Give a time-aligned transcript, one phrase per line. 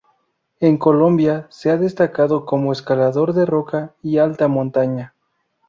[0.59, 5.13] En Colombia se ha destacado como escalador de roca y alta montaña.